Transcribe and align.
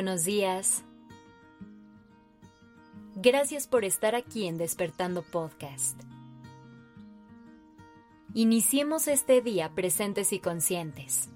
buenos 0.00 0.24
días. 0.24 0.82
Gracias 3.16 3.66
por 3.66 3.84
estar 3.84 4.14
aquí 4.14 4.46
en 4.46 4.56
Despertando 4.56 5.20
Podcast. 5.20 6.00
Iniciemos 8.32 9.08
este 9.08 9.42
día 9.42 9.74
presentes 9.74 10.32
y 10.32 10.38
conscientes. 10.38 11.28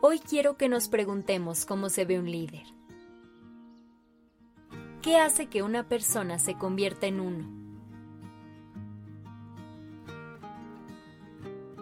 Hoy 0.00 0.20
quiero 0.20 0.56
que 0.56 0.68
nos 0.68 0.88
preguntemos 0.88 1.66
cómo 1.66 1.88
se 1.88 2.04
ve 2.04 2.20
un 2.20 2.30
líder. 2.30 2.66
¿Qué 5.02 5.16
hace 5.16 5.48
que 5.48 5.64
una 5.64 5.88
persona 5.88 6.38
se 6.38 6.54
convierta 6.54 7.08
en 7.08 7.18
uno? 7.18 7.50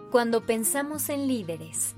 Cuando 0.09 0.47
pensamos 0.47 1.09
en 1.09 1.27
líderes, 1.27 1.94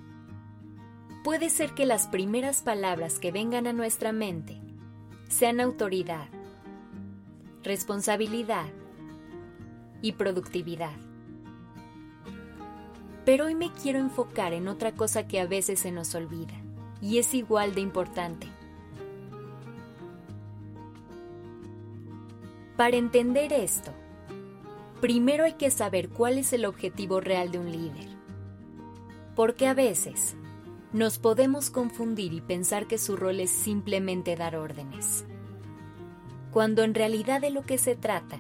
puede 1.28 1.50
ser 1.50 1.74
que 1.74 1.86
las 1.86 2.08
primeras 2.08 2.62
palabras 2.62 3.20
que 3.20 3.34
vengan 3.34 3.68
a 3.68 3.74
nuestra 3.74 4.14
mente 4.14 4.62
sean 5.28 5.60
autoridad, 5.60 6.30
responsabilidad 7.64 8.68
y 10.02 10.14
productividad. 10.14 10.96
Pero 13.26 13.48
hoy 13.48 13.56
me 13.56 13.74
quiero 13.74 14.00
enfocar 14.00 14.54
en 14.54 14.70
otra 14.70 14.94
cosa 14.94 15.28
que 15.28 15.42
a 15.42 15.46
veces 15.46 15.82
se 15.82 15.92
nos 15.92 16.16
olvida 16.16 16.54
y 17.02 17.18
es 17.18 17.34
igual 17.34 17.76
de 17.76 17.82
importante. 17.82 18.48
Para 22.78 22.96
entender 22.96 23.52
esto, 23.52 23.92
primero 25.02 25.44
hay 25.44 25.56
que 25.56 25.72
saber 25.72 26.08
cuál 26.08 26.38
es 26.38 26.54
el 26.54 26.64
objetivo 26.64 27.20
real 27.20 27.52
de 27.52 27.60
un 27.60 27.70
líder. 27.70 28.08
Porque 29.36 29.68
a 29.68 29.74
veces 29.74 30.38
nos 30.94 31.20
podemos 31.20 31.70
confundir 31.70 32.34
y 32.34 32.42
pensar 32.42 32.88
que 32.88 32.98
su 32.98 33.18
rol 33.18 33.40
es 33.40 33.50
simplemente 33.50 34.36
dar 34.36 34.56
órdenes, 34.56 35.26
cuando 36.52 36.84
en 36.84 36.94
realidad 36.94 37.42
de 37.42 37.50
lo 37.50 37.64
que 37.64 37.78
se 37.78 37.96
trata 37.96 38.40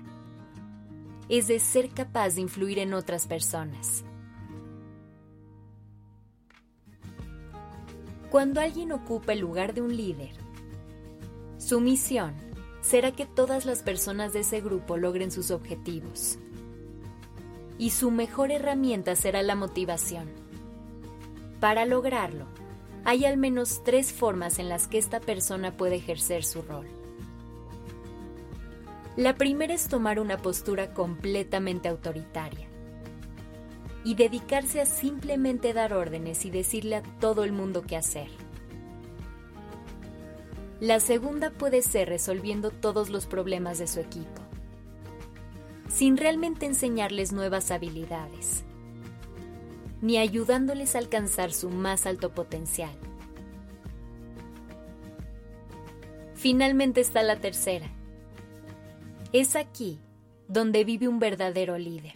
es 1.29 1.47
de 1.47 1.59
ser 1.59 1.89
capaz 1.89 2.35
de 2.35 2.41
influir 2.41 2.79
en 2.79 2.93
otras 2.93 3.27
personas. 3.27 4.03
Cuando 8.31 8.61
alguien 8.61 8.91
ocupa 8.91 9.33
el 9.33 9.39
lugar 9.39 9.73
de 9.73 9.81
un 9.81 9.95
líder, 9.95 10.31
su 11.57 11.81
misión 11.81 12.33
será 12.81 13.11
que 13.11 13.25
todas 13.25 13.65
las 13.65 13.83
personas 13.83 14.31
de 14.31 14.41
ese 14.41 14.61
grupo 14.61 14.95
logren 14.95 15.31
sus 15.31 15.51
objetivos. 15.51 16.39
Y 17.77 17.91
su 17.91 18.11
mejor 18.11 18.51
herramienta 18.51 19.15
será 19.15 19.43
la 19.43 19.55
motivación. 19.55 20.46
Para 21.59 21.85
lograrlo, 21.85 22.45
hay 23.03 23.25
al 23.25 23.37
menos 23.37 23.83
tres 23.83 24.13
formas 24.13 24.59
en 24.59 24.69
las 24.69 24.87
que 24.87 24.97
esta 24.97 25.19
persona 25.19 25.75
puede 25.75 25.95
ejercer 25.95 26.43
su 26.43 26.61
rol. 26.61 26.85
La 29.15 29.35
primera 29.35 29.73
es 29.73 29.87
tomar 29.87 30.19
una 30.19 30.37
postura 30.37 30.93
completamente 30.93 31.89
autoritaria 31.89 32.67
y 34.03 34.13
dedicarse 34.13 34.81
a 34.81 34.85
simplemente 34.85 35.73
dar 35.73 35.93
órdenes 35.93 36.45
y 36.45 36.51
decirle 36.51 36.97
a 36.97 37.03
todo 37.19 37.43
el 37.43 37.53
mundo 37.53 37.81
qué 37.81 37.97
hacer. 37.97 38.29
La 40.79 40.99
segunda 40.99 41.49
puede 41.49 41.81
ser 41.81 42.09
resolviendo 42.09 42.69
todos 42.69 43.09
los 43.09 43.25
problemas 43.25 43.79
de 43.79 43.87
su 43.87 43.99
equipo, 43.99 44.43
sin 45.89 46.17
realmente 46.17 46.67
enseñarles 46.67 47.33
nuevas 47.33 47.71
habilidades, 47.71 48.63
ni 50.01 50.17
ayudándoles 50.17 50.95
a 50.95 50.99
alcanzar 50.99 51.51
su 51.51 51.69
más 51.69 52.05
alto 52.05 52.33
potencial. 52.33 52.95
Finalmente 56.35 57.01
está 57.01 57.23
la 57.23 57.39
tercera, 57.39 57.89
es 59.33 59.55
aquí 59.55 59.99
donde 60.47 60.83
vive 60.83 61.07
un 61.07 61.19
verdadero 61.19 61.77
líder. 61.77 62.13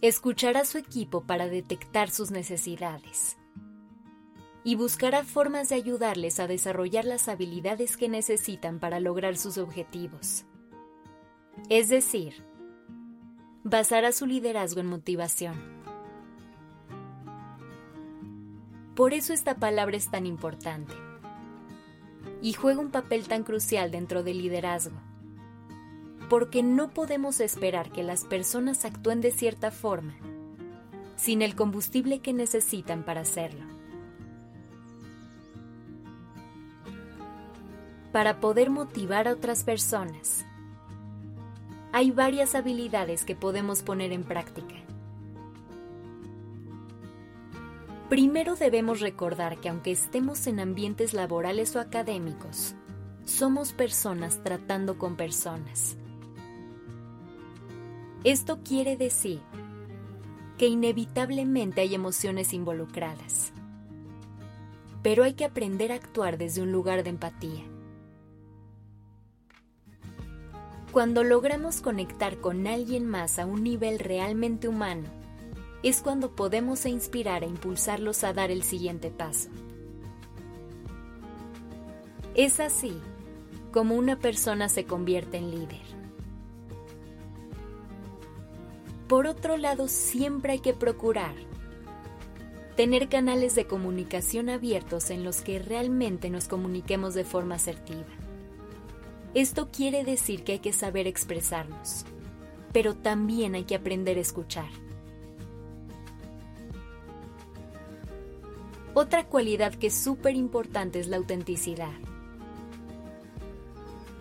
Escuchará 0.00 0.60
a 0.60 0.64
su 0.64 0.78
equipo 0.78 1.24
para 1.24 1.46
detectar 1.46 2.10
sus 2.10 2.32
necesidades 2.32 3.36
y 4.64 4.74
buscará 4.74 5.22
formas 5.22 5.68
de 5.68 5.76
ayudarles 5.76 6.40
a 6.40 6.46
desarrollar 6.46 7.04
las 7.04 7.28
habilidades 7.28 7.96
que 7.96 8.08
necesitan 8.08 8.80
para 8.80 8.98
lograr 8.98 9.36
sus 9.36 9.58
objetivos. 9.58 10.44
Es 11.68 11.88
decir, 11.88 12.44
basará 13.64 14.12
su 14.12 14.26
liderazgo 14.26 14.80
en 14.80 14.86
motivación. 14.86 15.54
Por 18.94 19.14
eso 19.14 19.32
esta 19.32 19.54
palabra 19.54 19.96
es 19.96 20.10
tan 20.10 20.26
importante 20.26 20.94
y 22.42 22.52
juega 22.52 22.80
un 22.80 22.90
papel 22.90 23.26
tan 23.28 23.44
crucial 23.44 23.90
dentro 23.90 24.22
del 24.22 24.38
liderazgo. 24.38 24.96
Porque 26.28 26.62
no 26.62 26.90
podemos 26.90 27.40
esperar 27.40 27.90
que 27.90 28.02
las 28.02 28.24
personas 28.24 28.84
actúen 28.84 29.20
de 29.20 29.30
cierta 29.30 29.70
forma 29.70 30.14
sin 31.16 31.40
el 31.40 31.54
combustible 31.54 32.18
que 32.18 32.32
necesitan 32.32 33.04
para 33.04 33.20
hacerlo. 33.20 33.64
Para 38.10 38.40
poder 38.40 38.70
motivar 38.70 39.28
a 39.28 39.32
otras 39.32 39.62
personas, 39.62 40.44
hay 41.92 42.10
varias 42.10 42.54
habilidades 42.54 43.24
que 43.24 43.36
podemos 43.36 43.82
poner 43.82 44.12
en 44.12 44.24
práctica. 44.24 44.74
Primero 48.08 48.56
debemos 48.56 49.00
recordar 49.00 49.60
que 49.60 49.68
aunque 49.68 49.92
estemos 49.92 50.46
en 50.46 50.60
ambientes 50.60 51.12
laborales 51.12 51.76
o 51.76 51.80
académicos, 51.80 52.74
somos 53.24 53.72
personas 53.72 54.42
tratando 54.42 54.98
con 54.98 55.16
personas. 55.16 55.96
Esto 58.24 58.60
quiere 58.62 58.96
decir 58.96 59.40
que 60.58 60.68
inevitablemente 60.68 61.80
hay 61.82 61.94
emociones 61.94 62.52
involucradas, 62.52 63.52
pero 65.02 65.24
hay 65.24 65.34
que 65.34 65.44
aprender 65.44 65.92
a 65.92 65.96
actuar 65.96 66.38
desde 66.38 66.62
un 66.62 66.72
lugar 66.72 67.02
de 67.02 67.10
empatía. 67.10 67.71
Cuando 70.92 71.24
logramos 71.24 71.80
conectar 71.80 72.36
con 72.36 72.66
alguien 72.66 73.06
más 73.06 73.38
a 73.38 73.46
un 73.46 73.64
nivel 73.64 73.98
realmente 73.98 74.68
humano, 74.68 75.08
es 75.82 76.02
cuando 76.02 76.36
podemos 76.36 76.84
inspirar 76.84 77.44
e 77.44 77.46
impulsarlos 77.46 78.24
a 78.24 78.34
dar 78.34 78.50
el 78.50 78.62
siguiente 78.62 79.10
paso. 79.10 79.48
Es 82.34 82.60
así 82.60 82.92
como 83.72 83.94
una 83.94 84.18
persona 84.18 84.68
se 84.68 84.84
convierte 84.84 85.38
en 85.38 85.50
líder. 85.50 85.80
Por 89.08 89.26
otro 89.26 89.56
lado, 89.56 89.88
siempre 89.88 90.52
hay 90.52 90.60
que 90.60 90.74
procurar 90.74 91.34
tener 92.76 93.08
canales 93.08 93.54
de 93.54 93.66
comunicación 93.66 94.50
abiertos 94.50 95.08
en 95.08 95.24
los 95.24 95.40
que 95.40 95.58
realmente 95.58 96.28
nos 96.28 96.48
comuniquemos 96.48 97.14
de 97.14 97.24
forma 97.24 97.54
asertiva. 97.54 98.21
Esto 99.34 99.70
quiere 99.70 100.04
decir 100.04 100.44
que 100.44 100.52
hay 100.52 100.58
que 100.58 100.74
saber 100.74 101.06
expresarnos, 101.06 102.04
pero 102.72 102.94
también 102.94 103.54
hay 103.54 103.64
que 103.64 103.74
aprender 103.74 104.18
a 104.18 104.20
escuchar. 104.20 104.68
Otra 108.92 109.24
cualidad 109.24 109.74
que 109.74 109.86
es 109.86 109.94
súper 109.94 110.36
importante 110.36 111.00
es 111.00 111.08
la 111.08 111.16
autenticidad. 111.16 111.94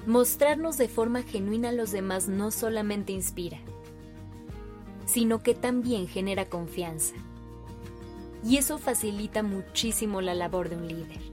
Mostrarnos 0.07 0.77
de 0.77 0.87
forma 0.87 1.23
genuina 1.23 1.69
a 1.69 1.73
los 1.73 1.91
demás 1.91 2.29
no 2.29 2.49
solamente 2.49 3.11
inspira, 3.11 3.59
sino 5.05 5.43
que 5.43 5.53
también 5.53 6.07
genera 6.07 6.45
confianza. 6.45 7.15
Y 8.45 8.57
eso 8.57 8.77
facilita 8.77 9.43
muchísimo 9.43 10.21
la 10.21 10.33
labor 10.35 10.69
de 10.69 10.77
un 10.77 10.87
líder. 10.87 11.30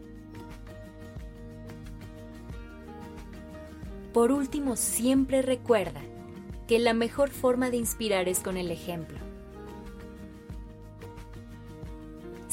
Por 4.12 4.32
último, 4.32 4.76
siempre 4.76 5.42
recuerda 5.42 6.00
que 6.66 6.78
la 6.78 6.94
mejor 6.94 7.30
forma 7.30 7.70
de 7.70 7.76
inspirar 7.76 8.28
es 8.28 8.40
con 8.40 8.56
el 8.56 8.70
ejemplo. 8.70 9.18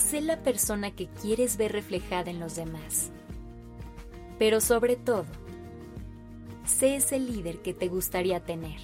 sé 0.05 0.21
la 0.21 0.43
persona 0.43 0.91
que 0.91 1.07
quieres 1.07 1.57
ver 1.57 1.71
reflejada 1.71 2.29
en 2.29 2.39
los 2.39 2.55
demás. 2.55 3.11
Pero 4.37 4.61
sobre 4.61 4.95
todo, 4.95 5.25
sé 6.65 6.95
ese 6.95 7.19
líder 7.19 7.61
que 7.61 7.73
te 7.73 7.87
gustaría 7.87 8.39
tener. 8.41 8.79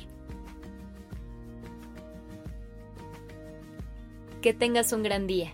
Que 4.41 4.53
tengas 4.53 4.91
un 4.93 5.03
gran 5.03 5.27
día. 5.27 5.53